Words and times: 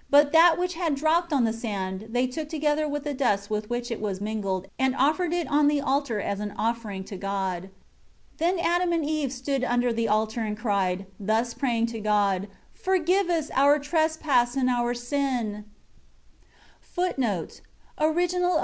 5 0.00 0.04
But 0.08 0.32
that 0.32 0.56
which 0.58 0.76
had 0.76 0.94
dropped 0.94 1.30
on 1.30 1.44
the 1.44 1.52
sand, 1.52 2.06
they 2.08 2.26
took 2.26 2.48
together 2.48 2.88
with 2.88 3.04
the 3.04 3.12
dust 3.12 3.50
with 3.50 3.68
which 3.68 3.90
it 3.90 4.00
was 4.00 4.18
mingled 4.18 4.66
and 4.78 4.96
offered 4.96 5.34
it 5.34 5.46
on 5.46 5.68
the 5.68 5.78
altar 5.78 6.22
as 6.22 6.40
an 6.40 6.52
offering 6.56 7.04
to 7.04 7.18
God. 7.18 7.64
6 8.38 8.38
Then 8.38 8.58
Adam 8.60 8.94
and 8.94 9.04
Eve 9.04 9.30
stood 9.30 9.62
under 9.62 9.92
the 9.92 10.08
Altar 10.08 10.40
and 10.40 10.56
cried, 10.56 11.04
thus 11.20 11.52
praying 11.52 11.84
to 11.88 12.00
God, 12.00 12.48
"Forgive 12.72 13.28
us 13.28 13.50
our 13.52 13.78
trespass* 13.78 14.56
and 14.56 14.70
our 14.70 14.94
sin, 14.94 15.36
and 15.64 15.64
look 16.96 17.18
at 17.18 17.22
us 17.22 17.60
with 17.60 17.60
Thine 17.98 18.02
eye 18.02 18.06
of 18.06 18.16
mercy. 18.16 18.58